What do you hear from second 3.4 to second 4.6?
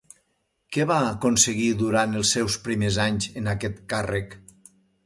en aquest càrrec?